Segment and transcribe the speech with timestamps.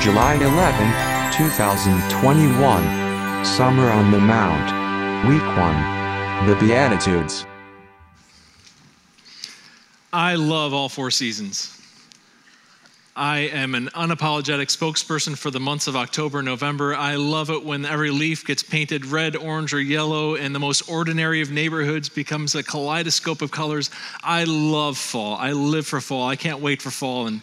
[0.00, 3.44] July 11, 2021.
[3.44, 5.26] Summer on the Mount.
[5.26, 6.46] Week 1.
[6.46, 7.46] The Beatitudes.
[10.12, 11.72] I love all four seasons.
[13.16, 16.94] I am an unapologetic spokesperson for the months of October November.
[16.94, 20.90] I love it when every leaf gets painted red, orange, or yellow, and the most
[20.90, 23.88] ordinary of neighborhoods becomes a kaleidoscope of colors.
[24.22, 25.36] I love fall.
[25.36, 26.28] I live for fall.
[26.28, 27.40] I can't wait for fall and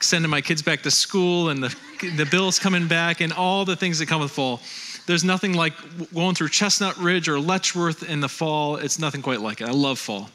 [0.00, 1.74] sending my kids back to school and the,
[2.16, 4.60] the bills coming back and all the things that come with fall.
[5.06, 5.72] There's nothing like
[6.12, 8.76] going through Chestnut Ridge or Letchworth in the fall.
[8.76, 9.68] It's nothing quite like it.
[9.68, 10.28] I love fall.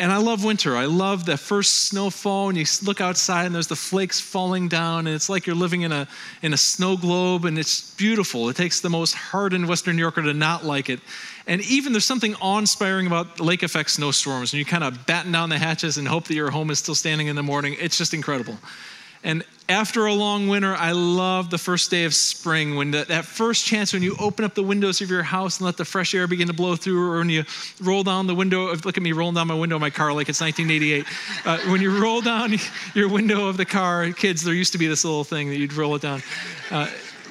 [0.00, 0.78] And I love winter.
[0.78, 5.06] I love the first snowfall, and you look outside and there's the flakes falling down,
[5.06, 6.08] and it's like you're living in a,
[6.40, 8.48] in a snow globe, and it's beautiful.
[8.48, 11.00] It takes the most hardened Western New Yorker to not like it.
[11.46, 15.32] And even there's something awe inspiring about lake effect snowstorms, and you kind of batten
[15.32, 17.76] down the hatches and hope that your home is still standing in the morning.
[17.78, 18.56] It's just incredible.
[19.22, 23.24] And after a long winter, I love the first day of spring when the, that
[23.24, 26.14] first chance when you open up the windows of your house and let the fresh
[26.14, 27.44] air begin to blow through, or when you
[27.80, 28.74] roll down the window.
[28.74, 31.06] Look at me rolling down my window of my car like it's 1988.
[31.44, 32.54] Uh, when you roll down
[32.94, 35.74] your window of the car, kids, there used to be this little thing that you'd
[35.74, 36.22] roll it down.
[36.70, 36.88] Uh,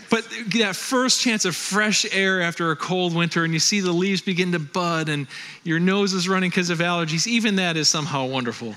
[0.09, 3.91] but that first chance of fresh air after a cold winter, and you see the
[3.91, 5.27] leaves begin to bud, and
[5.63, 8.75] your nose is running because of allergies, even that is somehow wonderful.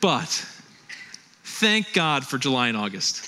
[0.00, 0.46] But
[1.60, 3.26] Thank God for July and August.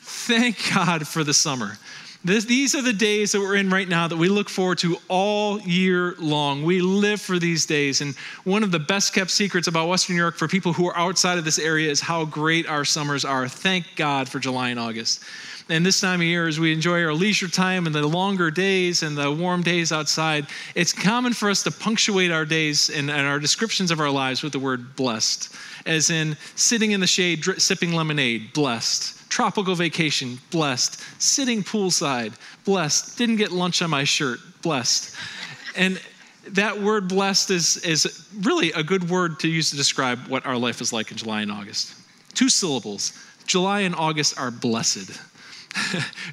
[0.00, 1.78] Thank God for the summer.
[2.24, 4.96] This, these are the days that we're in right now that we look forward to
[5.06, 6.64] all year long.
[6.64, 8.00] We live for these days.
[8.00, 10.96] And one of the best kept secrets about Western New York for people who are
[10.96, 13.46] outside of this area is how great our summers are.
[13.46, 15.22] Thank God for July and August.
[15.68, 19.04] And this time of year, as we enjoy our leisure time and the longer days
[19.04, 23.28] and the warm days outside, it's common for us to punctuate our days and, and
[23.28, 25.54] our descriptions of our lives with the word blessed
[25.86, 29.28] as in sitting in the shade, sipping lemonade, blessed.
[29.30, 31.00] Tropical vacation, blessed.
[31.20, 32.32] Sitting poolside,
[32.64, 33.16] blessed.
[33.16, 35.16] Didn't get lunch on my shirt, blessed.
[35.76, 36.00] And
[36.48, 40.56] that word blessed is, is really a good word to use to describe what our
[40.56, 41.94] life is like in July and August.
[42.34, 43.12] Two syllables.
[43.46, 45.20] July and August are blessed.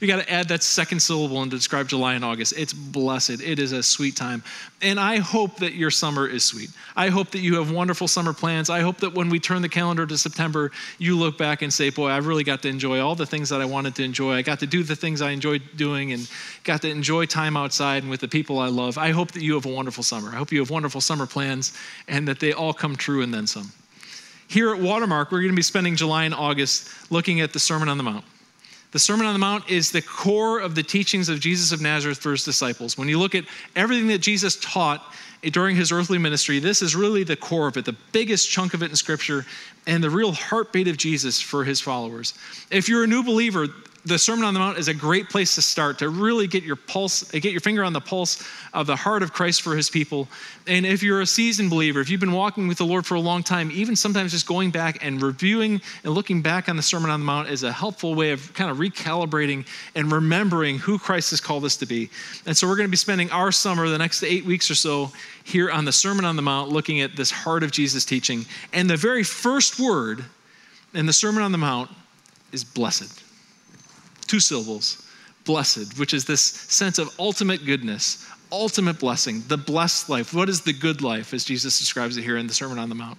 [0.02, 2.54] You got to add that second syllable and describe July and August.
[2.58, 3.42] It's blessed.
[3.42, 4.44] It is a sweet time.
[4.82, 6.70] And I hope that your summer is sweet.
[6.96, 8.70] I hope that you have wonderful summer plans.
[8.70, 11.90] I hope that when we turn the calendar to September, you look back and say,
[11.90, 14.34] Boy, I really got to enjoy all the things that I wanted to enjoy.
[14.34, 16.30] I got to do the things I enjoyed doing and
[16.64, 18.98] got to enjoy time outside and with the people I love.
[18.98, 20.30] I hope that you have a wonderful summer.
[20.30, 21.78] I hope you have wonderful summer plans
[22.08, 23.72] and that they all come true and then some.
[24.48, 27.90] Here at Watermark, we're going to be spending July and August looking at the Sermon
[27.90, 28.24] on the Mount.
[28.98, 32.18] The Sermon on the Mount is the core of the teachings of Jesus of Nazareth
[32.18, 32.98] for his disciples.
[32.98, 33.44] When you look at
[33.76, 35.14] everything that Jesus taught
[35.44, 38.82] during his earthly ministry, this is really the core of it, the biggest chunk of
[38.82, 39.46] it in Scripture,
[39.86, 42.34] and the real heartbeat of Jesus for his followers.
[42.72, 43.68] If you're a new believer,
[44.08, 46.78] the Sermon on the Mount is a great place to start to really get your
[46.78, 48.42] pulse, get your finger on the pulse
[48.74, 50.30] of the heart of Christ for his people.
[50.66, 53.20] And if you're a seasoned believer, if you've been walking with the Lord for a
[53.20, 57.12] long time, even sometimes just going back and reviewing and looking back on the Sermon
[57.12, 61.32] on the Mount is a helpful way of kind of recalibrating and remembering who Christ
[61.32, 62.10] has called us to be.
[62.46, 65.12] And so we're going to be spending our summer, the next eight weeks or so,
[65.44, 68.46] here on the Sermon on the Mount, looking at this heart of Jesus teaching.
[68.72, 70.24] And the very first word
[70.94, 71.92] in the Sermon on the Mount
[72.54, 73.27] is blessed
[74.28, 75.04] two syllables,
[75.46, 80.34] blessed, which is this sense of ultimate goodness, ultimate blessing, the blessed life.
[80.34, 82.96] What is the good life, as Jesus describes it here in the Sermon on the
[82.96, 83.18] Mount?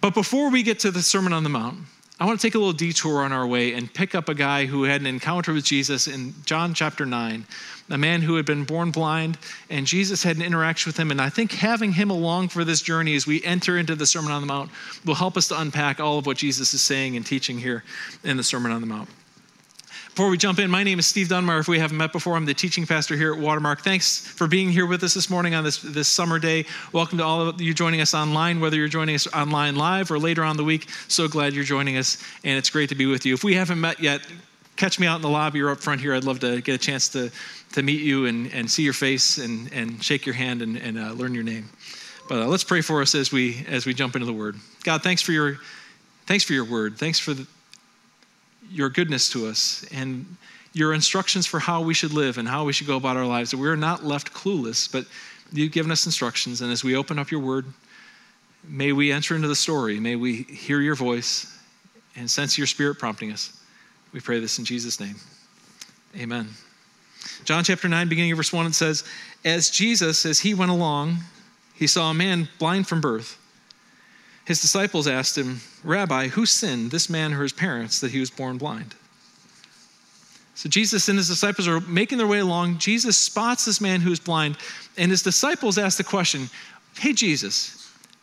[0.00, 1.78] But before we get to the Sermon on the Mount,
[2.20, 4.66] I want to take a little detour on our way and pick up a guy
[4.66, 7.46] who had an encounter with Jesus in John chapter 9,
[7.88, 9.38] a man who had been born blind,
[9.70, 11.10] and Jesus had an interaction with him.
[11.10, 14.32] And I think having him along for this journey as we enter into the Sermon
[14.32, 14.70] on the Mount
[15.06, 17.84] will help us to unpack all of what Jesus is saying and teaching here
[18.22, 19.08] in the Sermon on the Mount.
[20.10, 21.60] Before we jump in, my name is Steve Dunmar.
[21.60, 23.82] If we haven't met before, I'm the teaching pastor here at Watermark.
[23.82, 26.66] Thanks for being here with us this morning on this, this summer day.
[26.92, 30.18] Welcome to all of you joining us online, whether you're joining us online live or
[30.18, 30.90] later on the week.
[31.06, 33.34] So glad you're joining us, and it's great to be with you.
[33.34, 34.20] If we haven't met yet,
[34.74, 36.12] catch me out in the lobby or up front here.
[36.12, 37.30] I'd love to get a chance to,
[37.74, 40.98] to meet you and, and see your face and, and shake your hand and, and
[40.98, 41.70] uh, learn your name.
[42.28, 44.56] But uh, let's pray for us as we as we jump into the Word.
[44.82, 45.58] God, thanks for your
[46.26, 46.98] thanks for your Word.
[46.98, 47.46] Thanks for the,
[48.70, 50.36] your goodness to us and
[50.72, 53.50] your instructions for how we should live and how we should go about our lives.
[53.50, 55.04] That we're not left clueless, but
[55.52, 56.60] you've given us instructions.
[56.60, 57.66] And as we open up your word,
[58.64, 59.98] may we enter into the story.
[59.98, 61.58] May we hear your voice
[62.16, 63.60] and sense your spirit prompting us.
[64.12, 65.16] We pray this in Jesus' name.
[66.16, 66.48] Amen.
[67.44, 69.04] John chapter 9, beginning of verse 1, it says,
[69.44, 71.18] As Jesus, as he went along,
[71.74, 73.38] he saw a man blind from birth.
[74.44, 78.30] His disciples asked him, Rabbi, who sinned, this man or his parents, that he was
[78.30, 78.94] born blind?
[80.54, 82.78] So Jesus and his disciples are making their way along.
[82.78, 84.58] Jesus spots this man who's blind,
[84.98, 86.50] and his disciples ask the question
[86.98, 87.80] Hey, Jesus,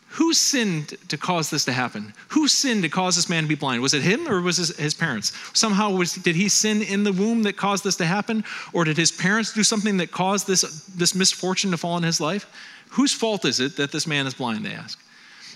[0.10, 2.14] who sinned to cause this to happen?
[2.30, 3.82] Who sinned to cause this man to be blind?
[3.82, 5.34] Was it him or was it his parents?
[5.54, 8.44] Somehow, was, did he sin in the womb that caused this to happen?
[8.74, 12.22] Or did his parents do something that caused this, this misfortune to fall in his
[12.22, 12.48] life?
[12.92, 15.00] Whose fault is it that this man is blind, they ask.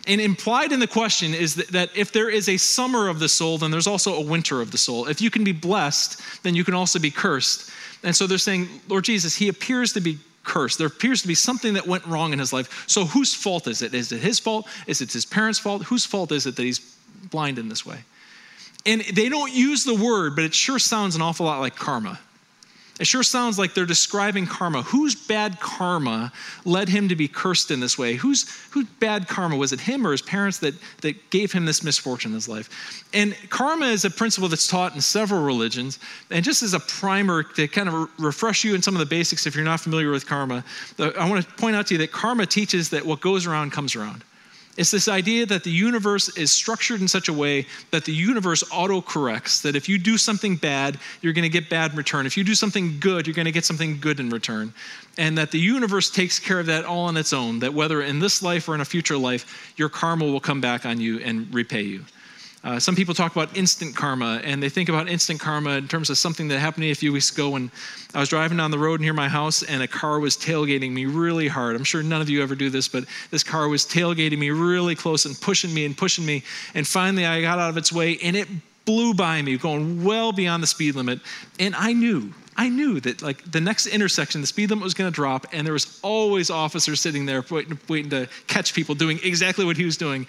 [0.08, 3.30] And implied in the question is that, that, if there is a summer of the
[3.30, 5.08] soul, then there's also a winter of the soul.
[5.08, 7.72] If you can be blessed, then you can also be cursed.
[8.04, 10.80] And so they're saying, Lord Jesus, he appears to be cursed.
[10.80, 12.84] There appears to be something that went wrong in his life.
[12.88, 13.94] So whose fault is it?
[13.94, 14.68] Is it his fault?
[14.88, 15.84] Is it his parents' fault?
[15.84, 16.80] Whose fault is it that he's
[17.30, 18.00] blind in this way?
[18.86, 22.20] And they don't use the word, but it sure sounds an awful lot like karma.
[23.02, 24.84] It sure sounds like they're describing karma.
[24.84, 26.32] Whose bad karma
[26.66, 28.14] led him to be cursed in this way?
[28.14, 28.46] Whose,
[29.00, 29.58] bad karma?
[29.58, 33.04] Was it him or his parents that, that gave him this misfortune in his life?
[33.12, 35.98] And karma is a principle that's taught in several religions.
[36.30, 39.48] And just as a primer to kind of refresh you in some of the basics,
[39.48, 40.64] if you're not familiar with karma,
[41.00, 43.72] uh, I want to point out to you that karma teaches that what goes around
[43.72, 44.24] comes around.
[44.82, 48.64] It's this idea that the universe is structured in such a way that the universe
[48.72, 52.26] auto corrects, that if you do something bad, you're going to get bad in return.
[52.26, 54.74] If you do something good, you're going to get something good in return.
[55.20, 58.18] And that the universe takes care of that all on its own, that whether in
[58.18, 61.54] this life or in a future life, your karma will come back on you and
[61.54, 62.04] repay you.
[62.64, 66.12] Uh, some people talk about instant karma, and they think about instant karma in terms
[66.12, 67.72] of something that happened to me a few weeks ago when
[68.14, 71.06] I was driving down the road near my house, and a car was tailgating me
[71.06, 71.76] really hard.
[71.76, 74.94] I'm sure none of you ever do this, but this car was tailgating me really
[74.94, 76.44] close and pushing me and pushing me.
[76.76, 78.48] And finally, I got out of its way, and it
[78.86, 81.20] blew by me, going well beyond the speed limit.
[81.60, 85.10] And I knew I knew that like the next intersection, the speed limit was going
[85.10, 89.20] to drop, and there was always officers sitting there waiting, waiting, to catch people doing
[89.24, 90.28] exactly what he was doing.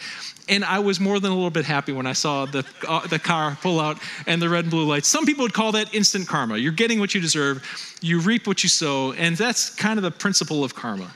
[0.48, 3.18] And I was more than a little bit happy when I saw the uh, the
[3.18, 5.08] car pull out and the red and blue lights.
[5.08, 6.56] Some people would call that instant karma.
[6.56, 7.62] You're getting what you deserve.
[8.00, 11.10] You reap what you sow, and that's kind of the principle of karma.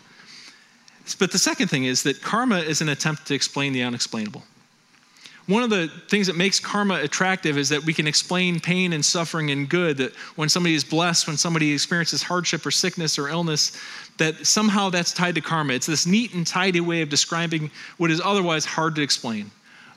[1.21, 4.43] But the second thing is that karma is an attempt to explain the unexplainable.
[5.47, 9.05] One of the things that makes karma attractive is that we can explain pain and
[9.05, 9.97] suffering and good.
[9.99, 13.81] That when somebody is blessed, when somebody experiences hardship or sickness or illness,
[14.19, 15.75] that somehow that's tied to karma.
[15.75, 19.51] It's this neat and tidy way of describing what is otherwise hard to explain.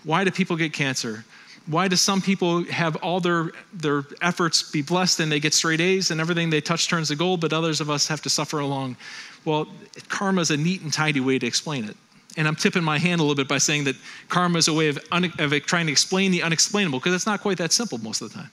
[0.04, 1.26] Why do people get cancer?
[1.66, 5.82] Why do some people have all their, their efforts be blessed and they get straight
[5.82, 8.60] A's and everything they touch turns to gold, but others of us have to suffer
[8.60, 8.98] along?
[9.46, 9.68] Well,
[10.10, 11.98] karma is a neat and tidy way to explain it.
[12.40, 13.98] And I'm tipping my hand a little bit by saying that
[14.30, 17.42] karma is a way of, un- of trying to explain the unexplainable, because it's not
[17.42, 18.50] quite that simple most of the time.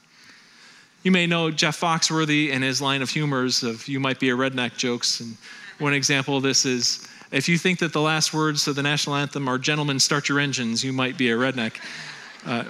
[1.05, 4.37] You may know Jeff Foxworthy and his line of humors of you might be a
[4.37, 5.21] redneck jokes.
[5.21, 5.37] And
[5.79, 9.15] one example of this is if you think that the last words of the national
[9.15, 11.77] anthem are gentlemen, start your engines, you might be a redneck.
[12.45, 12.65] Uh,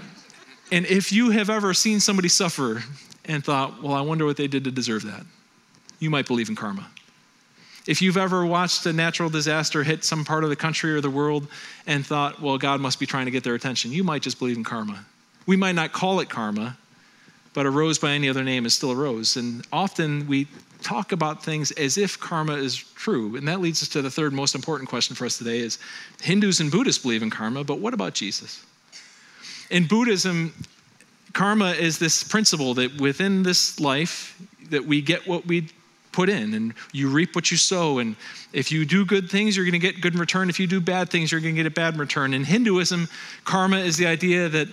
[0.71, 2.83] and if you have ever seen somebody suffer
[3.25, 5.25] and thought, well, I wonder what they did to deserve that,
[5.99, 6.87] you might believe in karma.
[7.87, 11.11] If you've ever watched a natural disaster hit some part of the country or the
[11.11, 11.47] world
[11.87, 14.57] and thought, well, God must be trying to get their attention, you might just believe
[14.57, 15.05] in karma.
[15.47, 16.77] We might not call it karma,
[17.55, 19.37] but a rose by any other name is still a rose.
[19.37, 20.49] And often we
[20.83, 23.37] talk about things as if karma is true.
[23.37, 25.79] And that leads us to the third most important question for us today is
[26.21, 28.65] Hindus and Buddhists believe in karma, but what about Jesus?
[29.71, 30.53] In Buddhism,
[31.33, 34.41] karma is this principle that within this life
[34.71, 35.69] that we get what we
[36.17, 38.17] put in and you reap what you sow and
[38.55, 40.49] if you do good things you're going to get good in return.
[40.49, 42.33] If you do bad things you're going to get a bad in return.
[42.33, 43.07] In hinduism
[43.45, 44.69] karma is the idea that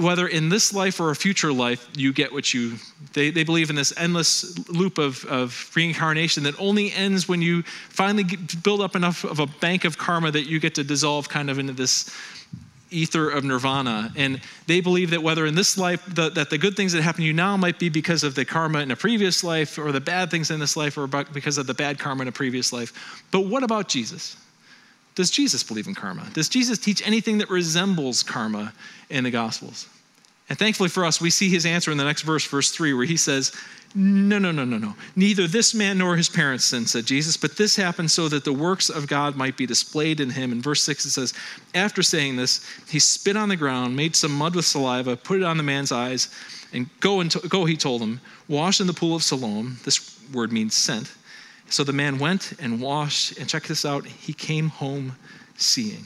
[0.00, 2.72] whether in this life or a future life you get what you
[3.12, 7.62] they, they believe in this endless loop of, of reincarnation that only ends when you
[7.90, 8.24] finally
[8.64, 11.60] build up enough of a bank of karma that you get to dissolve kind of
[11.60, 12.10] into this
[12.94, 14.12] ether of nirvana.
[14.16, 17.20] And they believe that whether in this life, the, that the good things that happen
[17.20, 20.00] to you now might be because of the karma in a previous life, or the
[20.00, 23.24] bad things in this life, or because of the bad karma in a previous life.
[23.30, 24.36] But what about Jesus?
[25.14, 26.28] Does Jesus believe in karma?
[26.32, 28.72] Does Jesus teach anything that resembles karma
[29.10, 29.88] in the Gospels?
[30.48, 33.06] And thankfully for us, we see his answer in the next verse, verse 3, where
[33.06, 33.50] he says,
[33.94, 34.94] No, no, no, no, no.
[35.16, 38.52] Neither this man nor his parents sinned, said Jesus, but this happened so that the
[38.52, 40.52] works of God might be displayed in him.
[40.52, 41.32] In verse 6, it says,
[41.74, 45.44] After saying this, he spit on the ground, made some mud with saliva, put it
[45.44, 46.28] on the man's eyes,
[46.74, 49.78] and go, and go he told him, wash in the pool of Siloam.
[49.84, 51.10] This word means sent.
[51.70, 55.16] So the man went and washed, and check this out, he came home
[55.56, 56.04] seeing.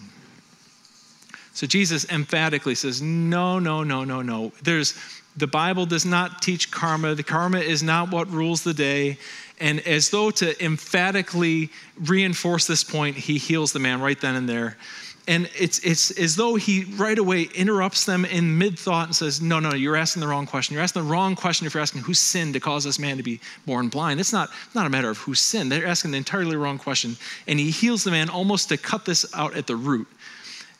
[1.58, 4.52] So Jesus emphatically says, no, no, no, no, no.
[4.62, 4.94] There's
[5.36, 7.16] the Bible does not teach karma.
[7.16, 9.18] The karma is not what rules the day.
[9.58, 14.48] And as though to emphatically reinforce this point, he heals the man right then and
[14.48, 14.76] there.
[15.26, 19.42] And it's, it's as though he right away interrupts them in mid thought and says,
[19.42, 20.74] No, no, you're asking the wrong question.
[20.74, 23.24] You're asking the wrong question if you're asking who sinned to cause this man to
[23.24, 24.20] be born blind.
[24.20, 25.72] It's not, not a matter of who sinned.
[25.72, 27.16] They're asking the entirely wrong question.
[27.48, 30.06] And he heals the man almost to cut this out at the root.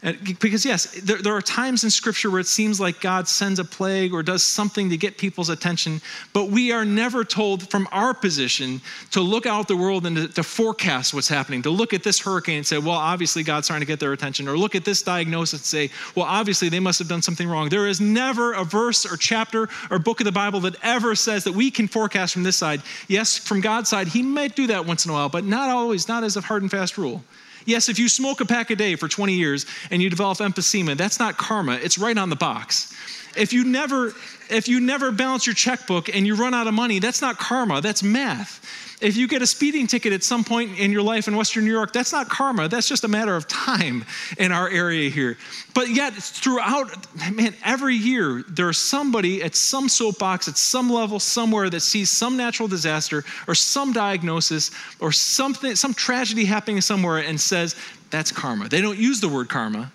[0.00, 3.64] Because, yes, there, there, are times in Scripture where it seems like God sends a
[3.64, 6.00] plague or does something to get people's attention,
[6.32, 10.28] but we are never told from our position to look out the world and to,
[10.28, 13.80] to, forecast what's happening, to look at this hurricane and say, well, obviously God's trying
[13.80, 17.00] to get their attention, or look at this diagnosis and say, well, obviously they must
[17.00, 17.68] have done something wrong.
[17.68, 21.42] There is never a verse or chapter or book of the Bible that ever says
[21.42, 22.82] that we can forecast from this side.
[23.08, 26.06] Yes, from God's side, He might do that once in a while, but not always,
[26.06, 27.24] not as a hard and fast rule.
[27.68, 30.96] Yes, if you smoke a pack a day for 20 years and you develop emphysema,
[30.96, 32.94] that's not karma, it's right on the box.
[33.36, 34.14] If you never
[34.48, 37.82] if you never balance your checkbook and you run out of money, that's not karma,
[37.82, 38.87] that's math.
[39.00, 41.70] If you get a speeding ticket at some point in your life in Western New
[41.70, 42.68] York, that's not karma.
[42.68, 44.04] That's just a matter of time
[44.38, 45.38] in our area here.
[45.72, 51.70] But yet, throughout, man, every year, there's somebody at some soapbox, at some level, somewhere
[51.70, 57.40] that sees some natural disaster or some diagnosis or something, some tragedy happening somewhere and
[57.40, 57.76] says,
[58.10, 58.68] that's karma.
[58.68, 59.92] They don't use the word karma,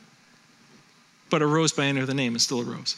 [1.30, 2.96] but a rose by any other name is still a rose.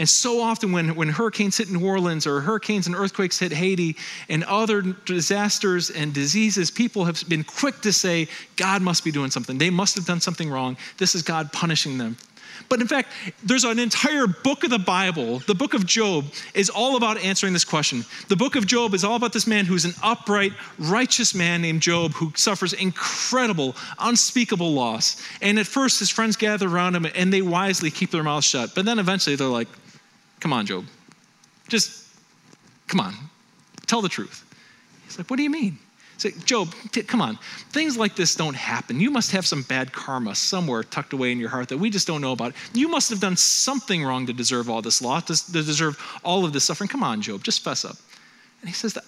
[0.00, 3.96] And so often, when, when hurricanes hit New Orleans or hurricanes and earthquakes hit Haiti
[4.30, 8.26] and other disasters and diseases, people have been quick to say,
[8.56, 9.58] God must be doing something.
[9.58, 10.78] They must have done something wrong.
[10.96, 12.16] This is God punishing them.
[12.70, 13.10] But in fact,
[13.42, 17.52] there's an entire book of the Bible, the book of Job, is all about answering
[17.52, 18.04] this question.
[18.28, 21.82] The book of Job is all about this man who's an upright, righteous man named
[21.82, 25.22] Job who suffers incredible, unspeakable loss.
[25.42, 28.74] And at first, his friends gather around him and they wisely keep their mouths shut.
[28.74, 29.68] But then eventually, they're like,
[30.40, 30.84] Come on, Job.
[31.68, 32.08] Just,
[32.88, 33.14] come on.
[33.86, 34.44] Tell the truth.
[35.04, 35.78] He's like, What do you mean?
[36.20, 37.38] Say, Job, t- come on.
[37.70, 39.00] Things like this don't happen.
[39.00, 42.06] You must have some bad karma somewhere tucked away in your heart that we just
[42.06, 42.52] don't know about.
[42.74, 46.44] You must have done something wrong to deserve all this loss, to, to deserve all
[46.44, 46.88] of this suffering.
[46.88, 47.96] Come on, Job, just fess up.
[48.60, 48.98] And he says,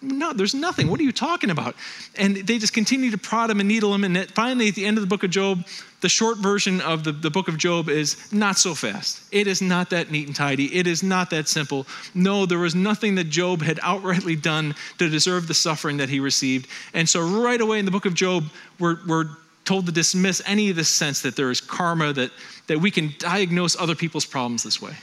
[0.00, 0.88] No, there's nothing.
[0.88, 1.76] What are you talking about?
[2.16, 4.04] And they just continue to prod him and needle him.
[4.04, 5.66] And finally, at the end of the book of Job,
[6.00, 9.22] the short version of the, the book of Job is not so fast.
[9.30, 10.74] It is not that neat and tidy.
[10.74, 11.86] It is not that simple.
[12.14, 16.18] No, there was nothing that Job had outrightly done to deserve the suffering that he
[16.18, 16.68] received.
[16.94, 18.44] And so, right away in the book of Job,
[18.78, 19.26] we're, we're
[19.66, 22.30] told to dismiss any of this sense that there is karma, that,
[22.66, 24.94] that we can diagnose other people's problems this way.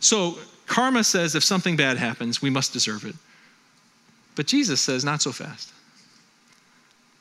[0.00, 0.38] So,
[0.68, 3.16] Karma says if something bad happens, we must deserve it.
[4.36, 5.72] But Jesus says, not so fast.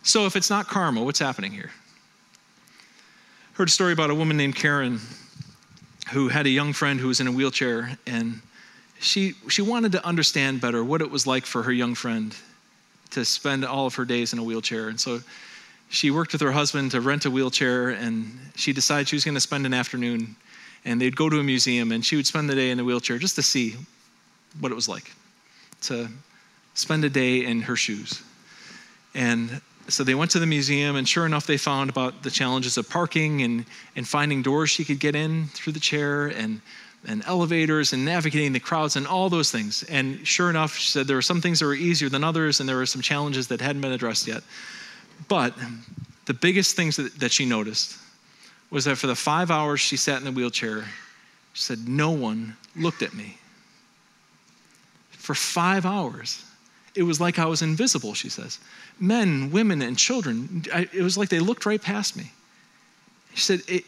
[0.03, 1.71] So if it's not karma, what's happening here?
[3.53, 4.99] Heard a story about a woman named Karen
[6.11, 8.41] who had a young friend who was in a wheelchair, and
[8.99, 12.35] she, she wanted to understand better what it was like for her young friend
[13.11, 14.89] to spend all of her days in a wheelchair.
[14.89, 15.21] And so
[15.89, 19.35] she worked with her husband to rent a wheelchair, and she decided she was going
[19.35, 20.35] to spend an afternoon
[20.85, 23.17] and they'd go to a museum and she would spend the day in the wheelchair
[23.17, 23.75] just to see
[24.59, 25.11] what it was like
[25.81, 26.07] to
[26.73, 28.21] spend a day in her shoes.
[29.13, 32.77] And so they went to the museum, and sure enough, they found about the challenges
[32.77, 33.65] of parking and,
[33.95, 36.61] and finding doors she could get in through the chair and,
[37.07, 39.83] and elevators and navigating the crowds and all those things.
[39.83, 42.67] And sure enough, she said there were some things that were easier than others, and
[42.67, 44.43] there were some challenges that hadn't been addressed yet.
[45.29, 45.53] But
[46.25, 47.97] the biggest things that, that she noticed
[48.69, 50.85] was that for the five hours she sat in the wheelchair,
[51.53, 53.37] she said, No one looked at me.
[55.11, 56.43] For five hours.
[56.95, 58.59] It was like I was invisible, she says.
[58.99, 62.31] Men, women, and children, I, it was like they looked right past me.
[63.35, 63.83] She said, it,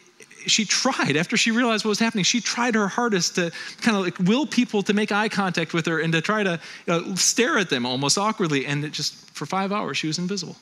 [0.46, 4.04] she tried after she realized what was happening she tried her hardest to kind of
[4.04, 7.16] like will people to make eye contact with her and to try to you know,
[7.16, 10.56] stare at them almost awkwardly and it just for five hours she was invisible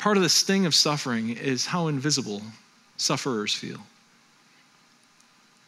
[0.00, 2.40] Part of the sting of suffering is how invisible
[2.96, 3.76] sufferers feel.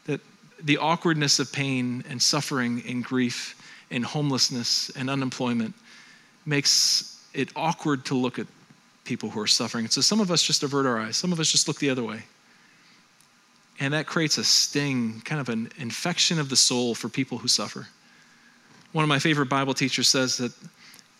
[0.06, 0.22] That
[0.64, 3.54] the awkwardness of pain and suffering and grief
[3.90, 5.74] and homelessness and unemployment
[6.46, 8.46] makes it awkward to look at
[9.04, 9.86] people who are suffering.
[9.88, 12.02] So some of us just avert our eyes, some of us just look the other
[12.02, 12.22] way.
[13.80, 17.48] And that creates a sting, kind of an infection of the soul for people who
[17.48, 17.86] suffer.
[18.92, 20.52] One of my favorite Bible teachers says that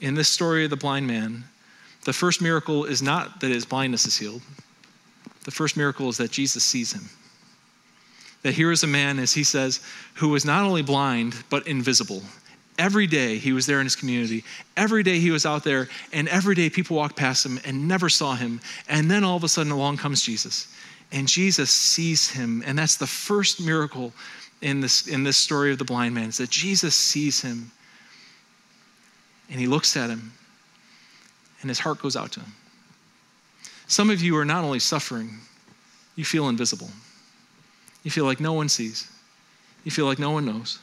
[0.01, 1.45] in this story of the blind man,
[2.05, 4.43] the first miracle is not that his blindness is healed.
[5.45, 7.09] The first miracle is that Jesus sees him.
[8.43, 9.81] That here is a man, as he says,
[10.15, 12.23] who was not only blind, but invisible.
[12.79, 14.43] Every day he was there in his community.
[14.77, 18.09] Every day he was out there, and every day people walked past him and never
[18.09, 18.61] saw him.
[18.89, 20.75] And then all of a sudden along comes Jesus.
[21.13, 22.65] And Jesus sees him.
[22.67, 24.13] And that's the first miracle
[24.61, 27.71] in this, in this story of the blind man, is that Jesus sees him.
[29.51, 30.33] And he looks at him
[31.63, 32.53] and his heart goes out to him.
[33.87, 35.39] Some of you are not only suffering,
[36.17, 36.91] you feel invisible.
[38.03, 39.11] You feel like no one sees.
[39.85, 40.79] You feel like no one knows.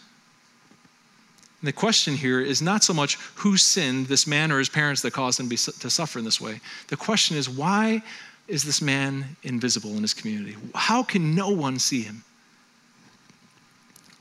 [1.61, 5.01] And the question here is not so much who sinned, this man or his parents
[5.01, 6.61] that caused him to suffer in this way.
[6.87, 8.01] The question is why
[8.47, 10.55] is this man invisible in his community?
[10.73, 12.23] How can no one see him?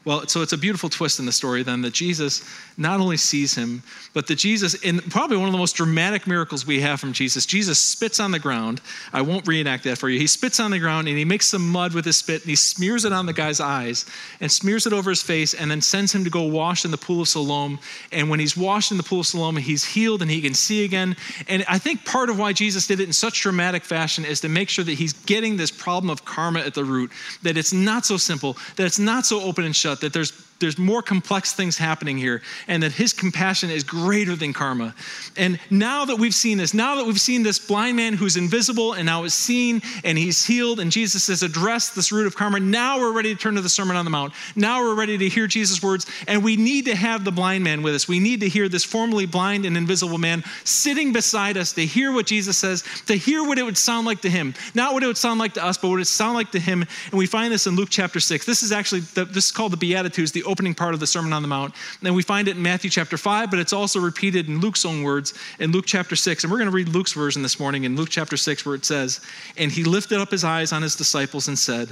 [0.08, 2.42] Well, so it's a beautiful twist in the story then that Jesus
[2.78, 3.82] not only sees him,
[4.14, 7.44] but that Jesus, in probably one of the most dramatic miracles we have from Jesus,
[7.44, 8.80] Jesus spits on the ground.
[9.12, 10.18] I won't reenact that for you.
[10.18, 12.56] He spits on the ground and he makes some mud with his spit and he
[12.56, 14.06] smears it on the guy's eyes
[14.40, 16.96] and smears it over his face and then sends him to go wash in the
[16.96, 17.78] pool of Siloam.
[18.10, 20.86] And when he's washed in the pool of Siloam, he's healed and he can see
[20.86, 21.16] again.
[21.48, 24.48] And I think part of why Jesus did it in such dramatic fashion is to
[24.48, 27.12] make sure that he's getting this problem of karma at the root,
[27.42, 30.78] that it's not so simple, that it's not so open and shut that there's there's
[30.78, 34.94] more complex things happening here, and that his compassion is greater than karma.
[35.36, 38.94] And now that we've seen this, now that we've seen this blind man who's invisible
[38.94, 42.60] and now is seen and he's healed, and Jesus has addressed this root of karma,
[42.60, 44.32] now we're ready to turn to the Sermon on the Mount.
[44.56, 47.82] Now we're ready to hear Jesus' words, and we need to have the blind man
[47.82, 48.08] with us.
[48.08, 52.12] We need to hear this formerly blind and invisible man sitting beside us to hear
[52.12, 54.54] what Jesus says, to hear what it would sound like to him.
[54.74, 56.82] Not what it would sound like to us, but what it sound like to him.
[57.10, 58.44] And we find this in Luke chapter 6.
[58.44, 61.32] This is actually, the, this is called the Beatitudes, the opening part of the Sermon
[61.32, 61.74] on the Mount.
[62.02, 65.02] And we find it in Matthew chapter 5, but it's also repeated in Luke's own
[65.02, 66.42] words in Luke chapter 6.
[66.42, 68.84] And we're going to read Luke's version this morning in Luke chapter 6, where it
[68.84, 69.20] says,
[69.56, 71.88] And he lifted up his eyes on his disciples and said,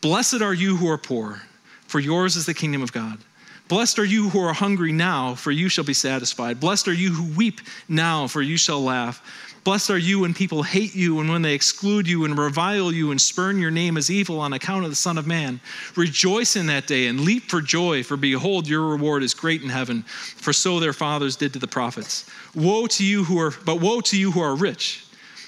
[0.00, 1.40] Blessed are you who are poor,
[1.86, 3.18] for yours is the kingdom of God.
[3.68, 6.60] Blessed are you who are hungry now, for you shall be satisfied.
[6.60, 9.20] Blessed are you who weep now, for you shall laugh.
[9.64, 13.10] Blessed are you when people hate you and when they exclude you and revile you
[13.10, 15.60] and spurn your name as evil on account of the Son of Man.
[15.96, 19.68] Rejoice in that day and leap for joy, for behold, your reward is great in
[19.68, 22.30] heaven, for so their fathers did to the prophets.
[22.54, 25.02] Woe to you who are, but woe to you who are rich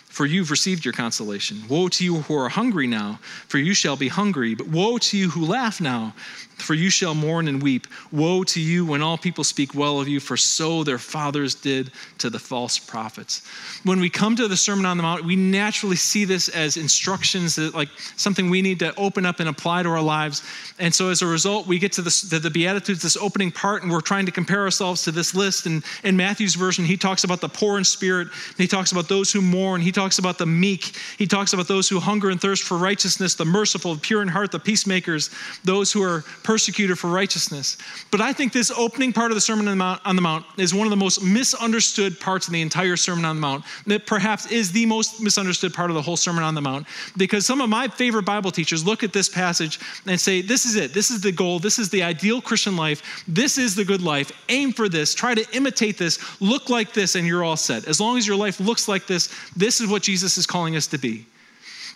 [0.08, 1.62] for you've received your consolation.
[1.68, 4.56] Woe to you who are hungry now, for you shall be hungry.
[4.56, 6.12] But woe to you who laugh now,
[6.60, 7.86] for you shall mourn and weep.
[8.12, 11.90] Woe to you when all people speak well of you, for so their fathers did
[12.18, 13.42] to the false prophets.
[13.84, 17.56] When we come to the Sermon on the Mount, we naturally see this as instructions,
[17.56, 20.42] that, like something we need to open up and apply to our lives.
[20.78, 23.90] And so as a result, we get to, to the Beatitudes, this opening part, and
[23.90, 25.66] we're trying to compare ourselves to this list.
[25.66, 29.32] And in Matthew's version, he talks about the poor in spirit, he talks about those
[29.32, 32.62] who mourn, he talks about the meek, he talks about those who hunger and thirst
[32.64, 35.30] for righteousness, the merciful, pure in heart, the peacemakers,
[35.64, 37.76] those who are persecuted for righteousness.
[38.10, 40.46] But I think this opening part of the Sermon on the, Mount, on the Mount
[40.56, 43.66] is one of the most misunderstood parts of the entire Sermon on the Mount.
[43.86, 46.86] That perhaps is the most misunderstood part of the whole Sermon on the Mount.
[47.18, 50.74] Because some of my favorite Bible teachers look at this passage and say, This is
[50.76, 50.94] it.
[50.94, 51.58] This is the goal.
[51.58, 53.22] This is the ideal Christian life.
[53.28, 54.32] This is the good life.
[54.48, 55.14] Aim for this.
[55.14, 56.18] Try to imitate this.
[56.40, 57.86] Look like this, and you're all set.
[57.86, 60.86] As long as your life looks like this, this is what Jesus is calling us
[60.86, 61.26] to be.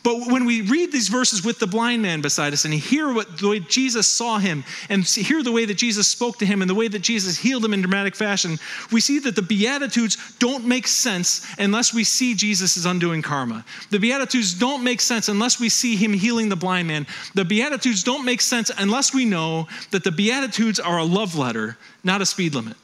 [0.03, 3.39] But when we read these verses with the blind man beside us and hear what
[3.39, 6.69] the way Jesus saw him and hear the way that Jesus spoke to him and
[6.69, 8.59] the way that Jesus healed him in dramatic fashion,
[8.91, 13.65] we see that the Beatitudes don't make sense unless we see Jesus' is undoing karma.
[13.91, 17.07] The Beatitudes don't make sense unless we see him healing the blind man.
[17.35, 21.79] The Beatitudes don't make sense unless we know that the Beatitudes are a love letter,
[22.03, 22.77] not a speed limit.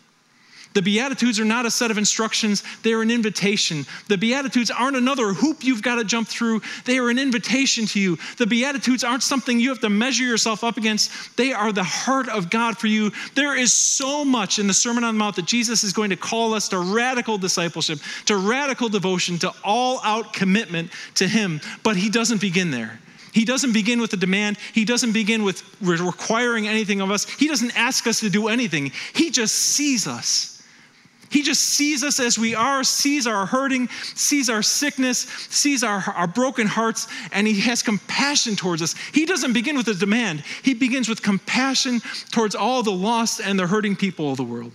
[0.74, 3.86] The Beatitudes are not a set of instructions, they're an invitation.
[4.08, 8.00] The Beatitudes aren't another hoop you've got to jump through, they are an invitation to
[8.00, 8.18] you.
[8.36, 12.28] The Beatitudes aren't something you have to measure yourself up against, they are the heart
[12.28, 13.10] of God for you.
[13.34, 16.16] There is so much in the Sermon on the Mount that Jesus is going to
[16.16, 21.96] call us to radical discipleship, to radical devotion, to all out commitment to Him, but
[21.96, 23.00] He doesn't begin there.
[23.32, 24.58] He doesn't begin with a demand.
[24.72, 27.28] He doesn't begin with requiring anything of us.
[27.28, 28.92] He doesn't ask us to do anything.
[29.14, 30.57] He just sees us.
[31.30, 36.02] He just sees us as we are, sees our hurting, sees our sickness, sees our,
[36.14, 38.94] our broken hearts, and He has compassion towards us.
[39.12, 43.58] He doesn't begin with a demand, He begins with compassion towards all the lost and
[43.58, 44.72] the hurting people of the world.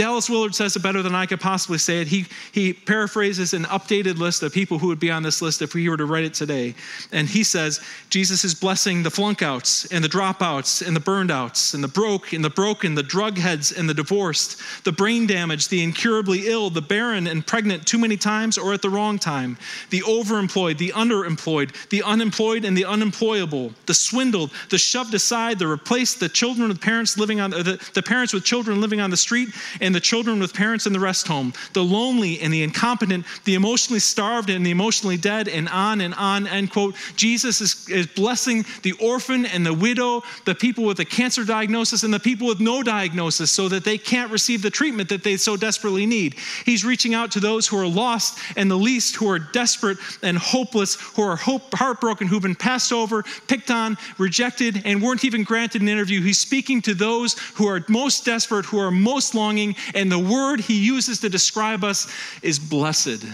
[0.00, 2.08] Dallas Willard says it better than I could possibly say it.
[2.08, 5.74] He, he paraphrases an updated list of people who would be on this list if
[5.74, 6.74] we were to write it today.
[7.12, 11.74] And he says, Jesus is blessing the flunkouts and the dropouts and the burned outs
[11.74, 15.68] and the broke and the broken, the drug heads and the divorced, the brain damaged,
[15.68, 19.58] the incurably ill, the barren and pregnant too many times or at the wrong time,
[19.90, 25.66] the overemployed, the underemployed, the unemployed and the unemployable, the swindled, the shoved aside, the
[25.66, 29.16] replaced, the children with parents living on the, the parents with children living on the
[29.18, 29.50] street,
[29.82, 33.26] and and the children with parents in the rest home, the lonely and the incompetent,
[33.44, 36.94] the emotionally starved and the emotionally dead, and on and on, end quote.
[37.16, 42.04] Jesus is, is blessing the orphan and the widow, the people with a cancer diagnosis
[42.04, 45.36] and the people with no diagnosis so that they can't receive the treatment that they
[45.36, 46.36] so desperately need.
[46.64, 50.38] He's reaching out to those who are lost and the least, who are desperate and
[50.38, 55.42] hopeless, who are hope, heartbroken, who've been passed over, picked on, rejected, and weren't even
[55.42, 56.22] granted an interview.
[56.22, 60.60] He's speaking to those who are most desperate, who are most longing, and the word
[60.60, 63.24] he uses to describe us is blessed.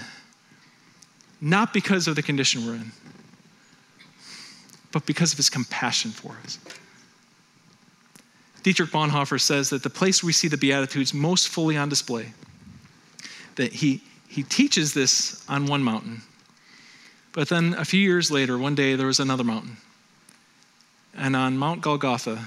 [1.40, 2.92] Not because of the condition we're in,
[4.92, 6.58] but because of his compassion for us.
[8.62, 12.32] Dietrich Bonhoeffer says that the place we see the Beatitudes most fully on display,
[13.54, 16.22] that he, he teaches this on one mountain.
[17.32, 19.76] But then a few years later, one day, there was another mountain.
[21.14, 22.44] And on Mount Golgotha,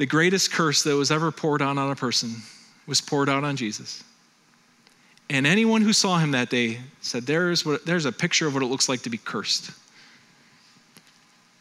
[0.00, 2.36] the greatest curse that was ever poured out on a person
[2.86, 4.02] was poured out on Jesus.
[5.28, 8.62] And anyone who saw him that day said, there's, what, there's a picture of what
[8.62, 9.72] it looks like to be cursed.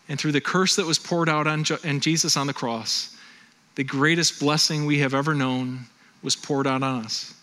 [0.07, 3.13] And through the curse that was poured out on, on Jesus on the cross,
[3.75, 5.81] the greatest blessing we have ever known
[6.23, 7.33] was poured out on us.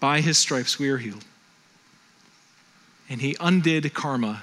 [0.00, 1.24] By his stripes we are healed.
[3.08, 4.42] And he undid karma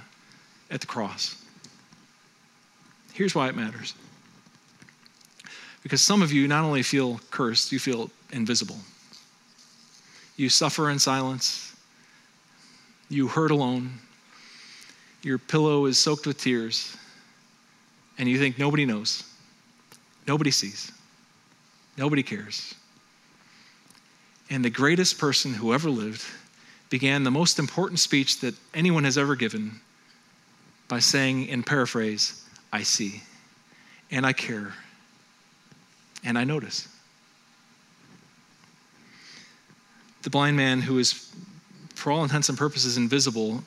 [0.71, 1.35] at the cross.
[3.11, 3.93] Here's why it matters
[5.83, 8.77] because some of you not only feel cursed, you feel invisible.
[10.37, 11.75] You suffer in silence.
[13.09, 13.91] You hurt alone.
[15.21, 16.95] Your pillow is soaked with tears.
[18.17, 19.23] And you think nobody knows.
[20.27, 20.91] Nobody sees.
[21.97, 22.73] Nobody cares.
[24.49, 26.23] And the greatest person who ever lived
[26.89, 29.79] began the most important speech that anyone has ever given
[30.87, 33.23] by saying, in paraphrase, I see,
[34.11, 34.73] and I care,
[36.23, 36.87] and I notice.
[40.23, 41.33] The blind man who is,
[41.95, 43.63] for all intents and purposes, invisible,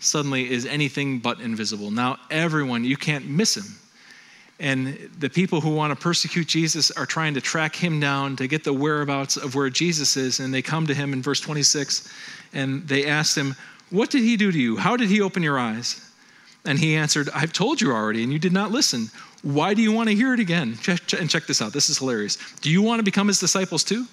[0.00, 1.90] suddenly is anything but invisible.
[1.90, 3.76] Now, everyone, you can't miss him.
[4.58, 8.46] And the people who want to persecute Jesus are trying to track him down to
[8.46, 10.40] get the whereabouts of where Jesus is.
[10.40, 12.10] And they come to him in verse 26
[12.54, 13.54] and they ask him,
[13.90, 14.76] What did he do to you?
[14.76, 16.05] How did he open your eyes?
[16.66, 19.08] And he answered, I've told you already, and you did not listen.
[19.42, 20.76] Why do you want to hear it again?
[21.18, 21.72] And check this out.
[21.72, 22.36] This is hilarious.
[22.60, 24.06] Do you want to become his disciples too?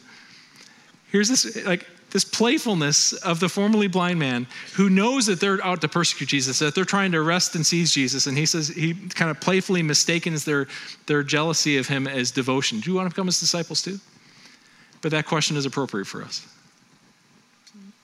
[1.11, 5.81] Here's this like this playfulness of the formerly blind man who knows that they're out
[5.81, 8.27] to persecute Jesus, that they're trying to arrest and seize Jesus.
[8.27, 10.67] And he says he kind of playfully mistakens their,
[11.07, 12.79] their jealousy of him as devotion.
[12.79, 13.99] Do you want to become his disciples too?
[15.01, 16.47] But that question is appropriate for us.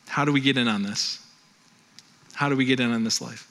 [0.07, 1.23] How do we get in on this?
[2.33, 3.48] How do we get in on this life?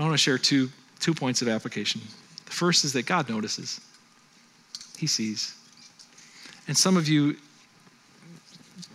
[0.00, 2.00] I want to share two, two points of application.
[2.46, 3.82] The first is that God notices,
[4.96, 5.54] He sees.
[6.66, 7.36] And some of you,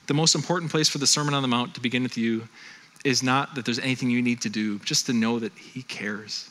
[0.08, 2.48] the most important place for the Sermon on the Mount to begin with you
[3.04, 6.50] is not that there's anything you need to do, just to know that He cares.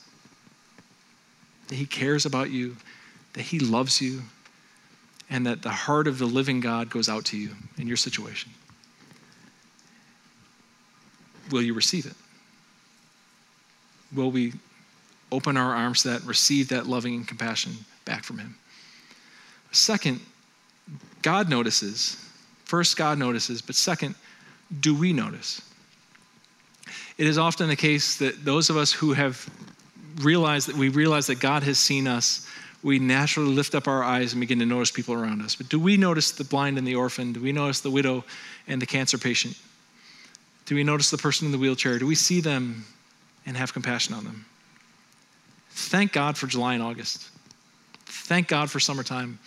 [1.66, 2.76] That He cares about you,
[3.32, 4.22] that He loves you,
[5.30, 8.52] and that the heart of the living God goes out to you in your situation.
[11.50, 12.14] Will you receive it?
[14.14, 14.52] Will we
[15.34, 17.72] open our arms to that, receive that loving and compassion
[18.04, 18.54] back from Him.
[19.72, 20.20] Second,
[21.22, 22.16] God notices.
[22.64, 24.14] First, God notices, but second,
[24.80, 25.60] do we notice?
[27.18, 29.48] It is often the case that those of us who have
[30.20, 32.46] realized that we realize that God has seen us,
[32.82, 35.56] we naturally lift up our eyes and begin to notice people around us.
[35.56, 37.32] But do we notice the blind and the orphan?
[37.32, 38.24] Do we notice the widow
[38.68, 39.58] and the cancer patient?
[40.66, 41.98] Do we notice the person in the wheelchair?
[41.98, 42.84] Do we see them
[43.46, 44.44] and have compassion on them?
[45.70, 47.28] Thank God for July and August.
[48.06, 49.38] Thank God for summertime.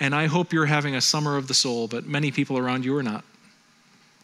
[0.00, 2.96] And I hope you're having a summer of the soul, but many people around you
[2.96, 3.24] are not.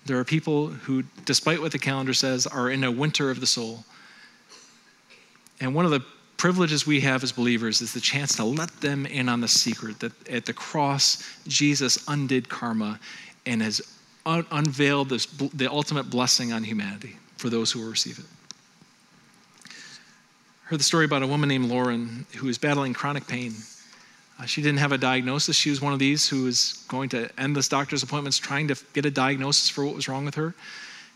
[0.06, 3.46] There are people who, despite what the calendar says, are in a winter of the
[3.46, 3.84] soul.
[5.60, 6.04] And one of the
[6.36, 10.00] privileges we have as believers is the chance to let them in on the secret
[10.00, 12.98] that at the cross, Jesus undid karma
[13.46, 13.80] and has
[14.24, 18.24] un- unveiled this, the ultimate blessing on humanity for those who will receive it
[20.66, 23.54] heard the story about a woman named Lauren who was battling chronic pain.
[24.36, 25.54] Uh, she didn't have a diagnosis.
[25.54, 29.06] She was one of these who was going to endless doctor's appointments trying to get
[29.06, 30.54] a diagnosis for what was wrong with her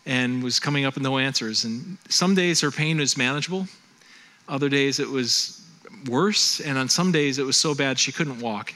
[0.05, 1.65] and was coming up with no answers.
[1.65, 3.67] And some days her pain was manageable,
[4.47, 5.61] other days it was
[6.07, 8.73] worse, and on some days it was so bad she couldn't walk.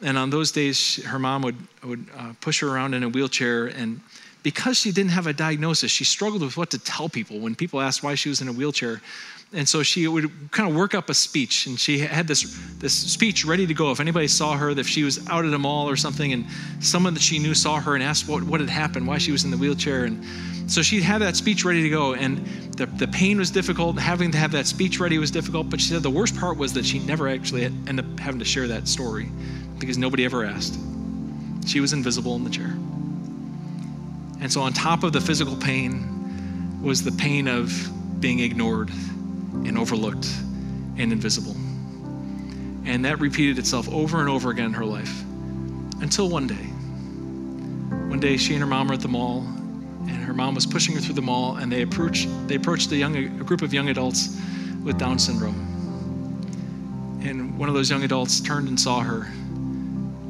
[0.00, 3.66] And on those days, her mom would, would uh, push her around in a wheelchair
[3.66, 4.00] and
[4.42, 7.80] because she didn't have a diagnosis, she struggled with what to tell people when people
[7.80, 9.00] asked why she was in a wheelchair.
[9.52, 12.94] And so she would kind of work up a speech, and she had this, this
[12.94, 13.90] speech ready to go.
[13.90, 16.46] If anybody saw her, if she was out at a mall or something, and
[16.78, 19.42] someone that she knew saw her and asked what, what had happened, why she was
[19.42, 20.04] in the wheelchair.
[20.04, 20.24] And
[20.70, 23.98] so she'd have that speech ready to go, and the, the pain was difficult.
[23.98, 26.72] Having to have that speech ready was difficult, but she said the worst part was
[26.74, 29.30] that she never actually ended up having to share that story
[29.80, 30.78] because nobody ever asked.
[31.66, 32.72] She was invisible in the chair.
[34.40, 37.72] And so, on top of the physical pain, was the pain of
[38.20, 40.26] being ignored and overlooked
[40.96, 41.54] and invisible.
[42.84, 45.22] And that repeated itself over and over again in her life
[46.00, 46.54] until one day.
[48.08, 50.94] One day, she and her mom were at the mall, and her mom was pushing
[50.94, 53.88] her through the mall, and they approached, they approached a, young, a group of young
[53.90, 54.40] adults
[54.82, 55.66] with Down syndrome.
[57.22, 59.28] And one of those young adults turned and saw her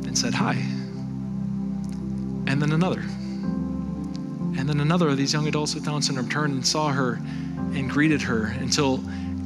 [0.05, 0.55] and said, Hi.
[2.47, 3.05] And then another.
[4.71, 7.15] Then another of these young adults with Down syndrome turned and saw her
[7.75, 8.99] and greeted her until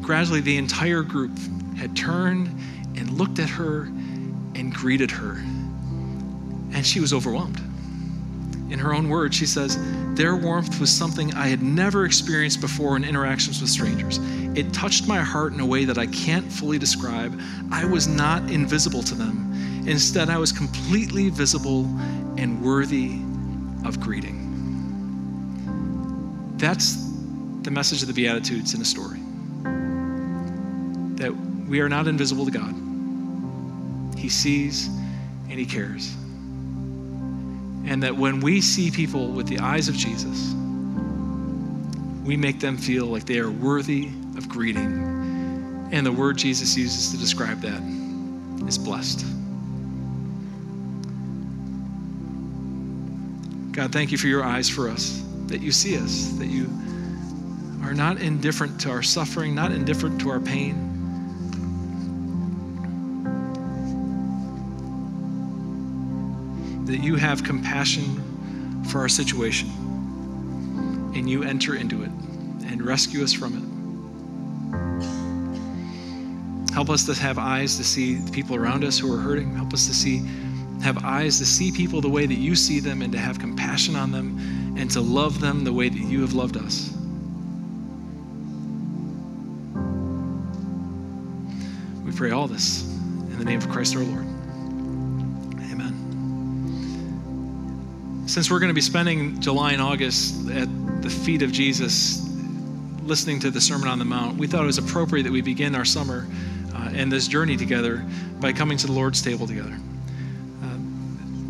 [0.02, 1.30] gradually the entire group
[1.78, 2.48] had turned
[2.94, 3.84] and looked at her
[4.54, 5.37] and greeted her.
[6.74, 7.58] And she was overwhelmed.
[8.70, 9.78] In her own words, she says,
[10.14, 14.18] Their warmth was something I had never experienced before in interactions with strangers.
[14.54, 17.40] It touched my heart in a way that I can't fully describe.
[17.72, 19.84] I was not invisible to them.
[19.87, 21.87] Instead, I was completely visible
[22.37, 23.20] and worthy
[23.87, 24.43] of greeting.
[26.64, 26.96] That's
[27.61, 29.18] the message of the Beatitudes in a story
[31.16, 31.31] that
[31.68, 32.74] we are not invisible to God,
[34.18, 36.14] He sees and He cares.
[37.85, 40.55] And that when we see people with the eyes of Jesus,
[42.24, 44.07] we make them feel like they are worthy
[44.38, 45.90] of greeting.
[45.92, 47.83] And the word Jesus uses to describe that
[48.66, 49.27] is blessed.
[53.72, 56.66] God, thank you for your eyes for us, that you see us, that you
[57.83, 60.90] are not indifferent to our suffering, not indifferent to our pain.
[66.87, 69.68] That you have compassion for our situation
[71.14, 72.11] and you enter into it
[72.66, 73.64] and rescue us from it.
[76.74, 79.54] Help us to have eyes to see people around us who are hurting.
[79.54, 80.22] Help us to see
[80.83, 83.96] have eyes to see people the way that you see them and to have compassion
[83.96, 84.38] on them
[84.76, 86.90] and to love them the way that you have loved us.
[92.04, 94.26] We pray all this in the name of Christ our Lord.
[95.70, 95.94] Amen.
[98.26, 100.68] Since we're going to be spending July and August at
[101.02, 102.28] the feet of Jesus,
[103.02, 105.74] listening to the Sermon on the Mount, we thought it was appropriate that we begin
[105.74, 106.26] our summer
[106.74, 108.04] uh, and this journey together
[108.40, 109.78] by coming to the Lord's table together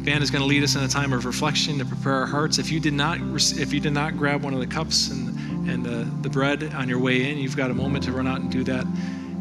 [0.05, 2.59] band is going to lead us in a time of reflection to prepare our hearts.
[2.59, 5.35] If you did not, if you did not grab one of the cups and
[5.69, 8.41] and the, the bread on your way in, you've got a moment to run out
[8.41, 8.87] and do that.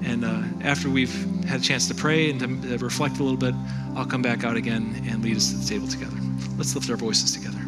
[0.05, 1.13] And uh, after we've
[1.45, 3.53] had a chance to pray and to, to reflect a little bit,
[3.95, 6.15] I'll come back out again and lead us to the table together.
[6.57, 7.59] Let's lift our voices together.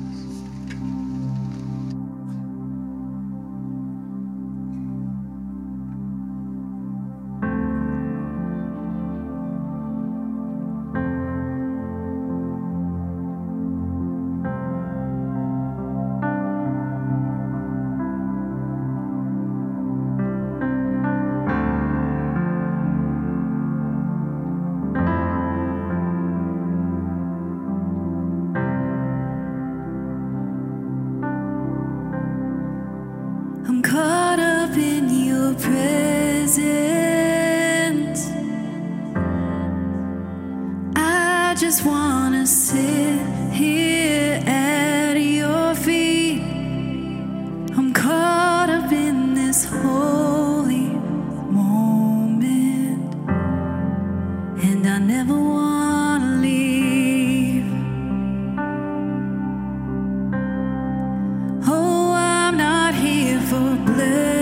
[63.55, 64.34] for blessing.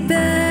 [0.00, 0.47] Back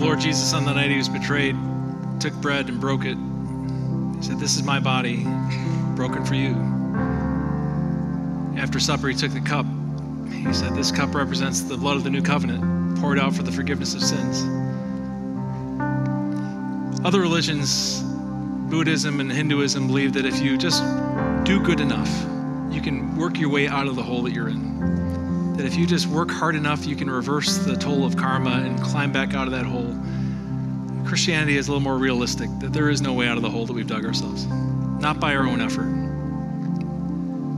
[0.00, 1.54] Lord Jesus, on the night he was betrayed,
[2.20, 3.18] took bread and broke it.
[4.16, 5.24] He said, This is my body,
[5.94, 6.54] broken for you.
[8.58, 9.66] After supper, he took the cup.
[10.30, 13.52] He said, This cup represents the blood of the new covenant, poured out for the
[13.52, 14.42] forgiveness of sins.
[17.04, 18.02] Other religions,
[18.70, 20.82] Buddhism and Hinduism, believe that if you just
[21.44, 22.10] do good enough,
[22.72, 24.69] you can work your way out of the hole that you're in.
[25.60, 28.80] That if you just work hard enough, you can reverse the toll of karma and
[28.80, 29.94] climb back out of that hole.
[31.06, 33.66] Christianity is a little more realistic, that there is no way out of the hole
[33.66, 35.84] that we've dug ourselves, not by our own effort.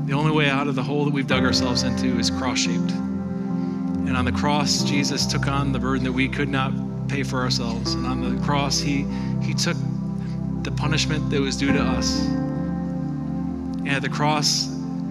[0.09, 2.91] The only way out of the hole that we've dug ourselves into is cross shaped.
[2.91, 6.73] And on the cross, Jesus took on the burden that we could not
[7.07, 7.95] pay for ourselves.
[7.95, 9.07] And on the cross, he,
[9.41, 9.77] he took
[10.65, 12.27] the punishment that was due to us.
[12.27, 14.67] And at the cross,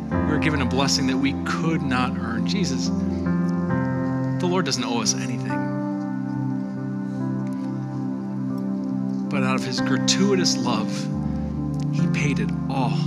[0.10, 2.31] we were given a blessing that we could not earn.
[2.46, 5.50] Jesus, the Lord doesn't owe us anything.
[9.30, 10.90] But out of his gratuitous love,
[11.94, 12.98] he paid it all.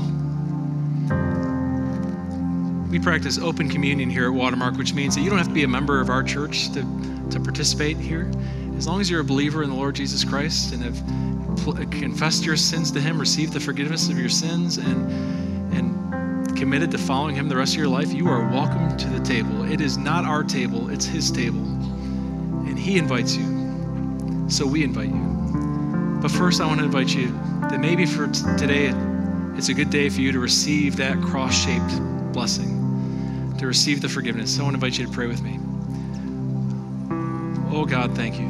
[2.91, 5.65] We practice open communion here at Watermark, which means that you don't have to be
[5.65, 6.83] a member of our church to,
[7.31, 8.31] to participate here.
[8.77, 12.57] As long as you're a believer in the Lord Jesus Christ and have confessed your
[12.57, 15.44] sins to him, received the forgiveness of your sins, and
[16.55, 19.71] committed to following him the rest of your life, you are welcome to the table.
[19.71, 21.59] It is not our table, it's his table.
[21.59, 24.47] And he invites you.
[24.49, 26.19] So we invite you.
[26.23, 27.29] But first, I want to invite you
[27.69, 28.93] that maybe for t- today,
[29.57, 34.09] it's a good day for you to receive that cross shaped blessing, to receive the
[34.09, 34.55] forgiveness.
[34.55, 35.59] So I want to invite you to pray with me.
[37.71, 38.49] Oh, God, thank you.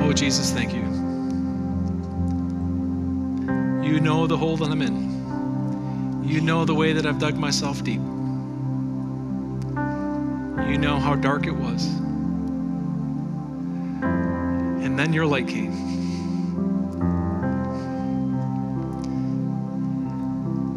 [0.00, 0.87] Oh, Jesus, thank you.
[3.88, 6.22] You know the hole that I'm in.
[6.28, 8.02] You know the way that I've dug myself deep.
[10.68, 11.86] You know how dark it was.
[14.84, 15.72] And then your light came.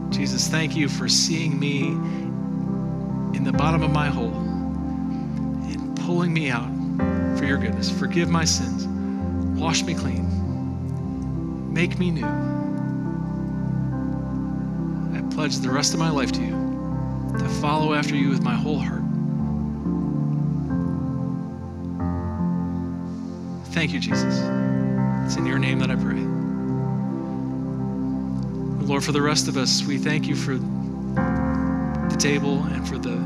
[0.09, 1.87] Jesus, thank you for seeing me
[3.37, 4.33] in the bottom of my hole
[5.67, 6.71] and pulling me out
[7.37, 7.91] for your goodness.
[7.91, 8.87] Forgive my sins.
[9.59, 11.73] Wash me clean.
[11.73, 12.50] Make me new.
[15.41, 16.51] Pledge the rest of my life to you
[17.39, 19.01] to follow after you with my whole heart.
[23.73, 24.37] Thank you, Jesus.
[25.25, 26.19] It's in your name that I pray.
[28.85, 33.17] Lord, for the rest of us, we thank you for the table and for the,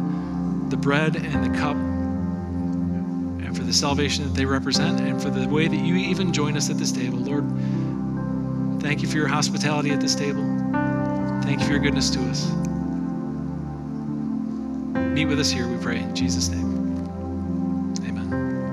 [0.69, 5.49] the bread and the cup and for the salvation that they represent and for the
[5.49, 7.17] way that you even join us at this table.
[7.17, 7.43] Lord,
[8.81, 10.54] thank you for your hospitality at this table.
[11.45, 12.51] Thank you for your goodness to us.
[15.13, 17.05] Meet with us here, we pray, in Jesus' name.
[18.07, 18.65] Amen.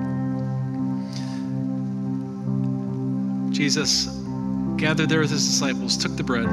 [3.53, 4.07] Jesus
[4.79, 6.49] gathered there with his disciples, took the bread,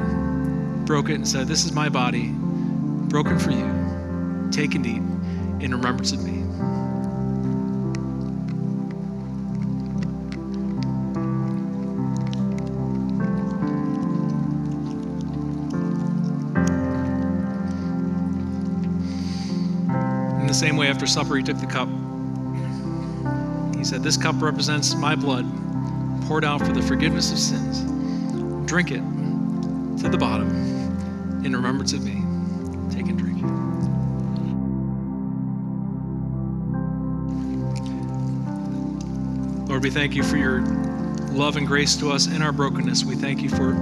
[0.86, 2.32] broke it, and said, This is my body,
[3.08, 4.50] broken for you.
[4.52, 5.02] Take and eat.
[5.64, 6.39] in remembrance of me.
[20.60, 21.88] Same way, after supper, he took the cup.
[23.74, 25.46] He said, This cup represents my blood
[26.26, 27.80] poured out for the forgiveness of sins.
[28.68, 29.00] Drink it
[30.02, 30.50] to the bottom
[31.46, 32.22] in remembrance of me.
[32.94, 33.40] Take and drink.
[39.66, 40.60] Lord, we thank you for your
[41.32, 43.02] love and grace to us in our brokenness.
[43.02, 43.72] We thank you for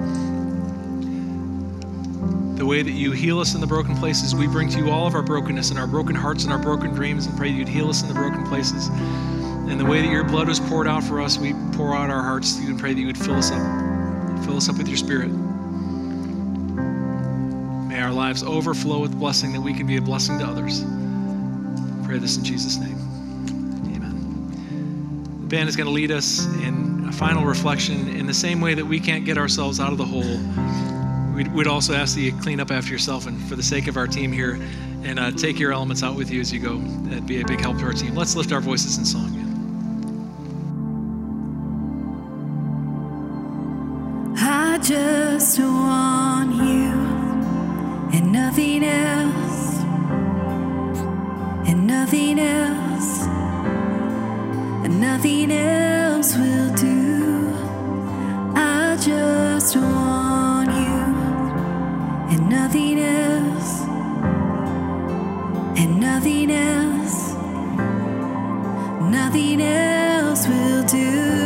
[2.69, 4.35] way that you heal us in the broken places.
[4.35, 6.91] We bring to you all of our brokenness and our broken hearts and our broken
[6.91, 8.89] dreams and pray that you'd heal us in the broken places.
[8.89, 12.23] And the way that your blood was poured out for us, we pour out our
[12.23, 14.45] hearts to you and pray that you would fill us up.
[14.45, 15.29] Fill us up with your spirit.
[17.89, 20.85] May our lives overflow with blessing that we can be a blessing to others.
[22.05, 22.99] Pray this in Jesus' name.
[23.97, 25.41] Amen.
[25.41, 28.75] The band is going to lead us in a final reflection in the same way
[28.75, 30.68] that we can't get ourselves out of the hole.
[31.39, 33.97] We'd, we'd also ask that you clean up after yourself and for the sake of
[33.97, 34.55] our team here
[35.05, 36.79] and uh, take your elements out with you as you go.
[36.79, 38.17] That'd be a big help to our team.
[38.17, 39.37] Let's lift our voices in song.
[44.37, 46.91] I just want you
[48.19, 49.81] and nothing else,
[51.69, 53.27] and nothing else,
[54.85, 57.55] and nothing else will do.
[58.57, 60.08] I just want
[62.69, 63.81] nothing else,
[65.81, 67.33] and nothing else,
[69.11, 71.38] nothing else will do.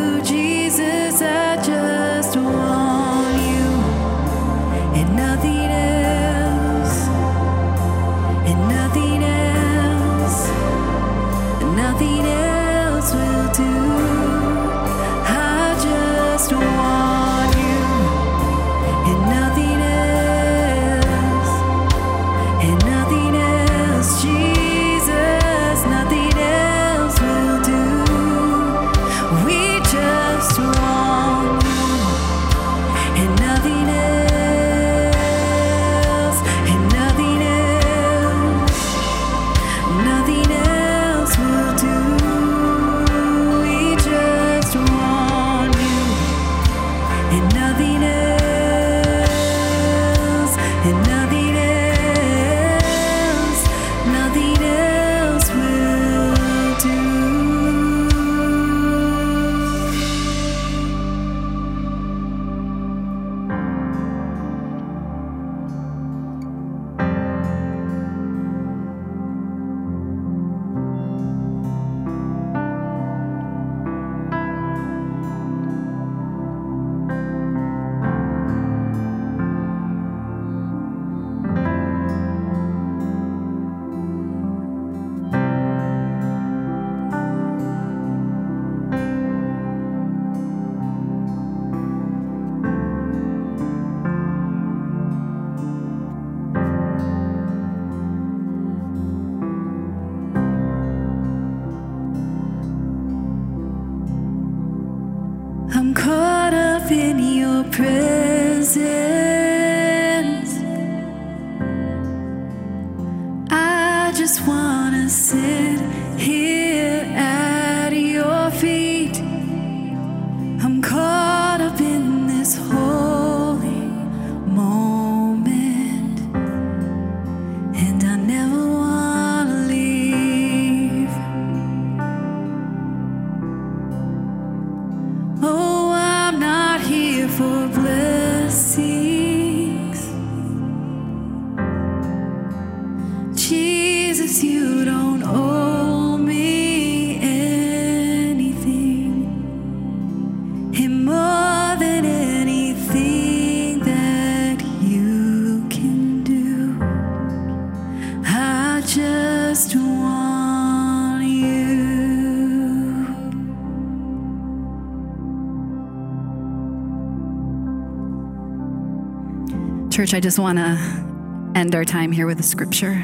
[170.12, 173.02] Church, I just want to end our time here with a scripture.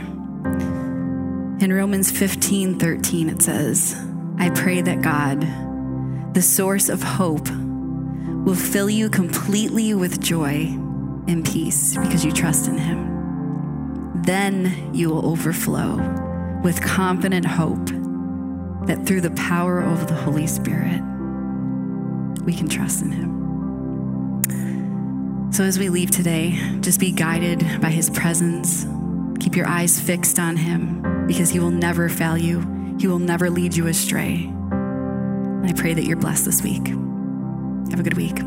[1.58, 3.96] In Romans 15 13, it says,
[4.36, 5.40] I pray that God,
[6.34, 7.48] the source of hope,
[8.44, 10.66] will fill you completely with joy
[11.28, 14.20] and peace because you trust in Him.
[14.24, 15.96] Then you will overflow
[16.62, 17.86] with confident hope
[18.86, 21.00] that through the power of the Holy Spirit,
[22.44, 23.37] we can trust in Him.
[25.58, 26.52] So as we leave today,
[26.82, 28.86] just be guided by His presence.
[29.40, 32.60] Keep your eyes fixed on Him because He will never fail you,
[33.00, 34.48] He will never lead you astray.
[35.64, 36.86] I pray that you're blessed this week.
[37.90, 38.38] Have a good week.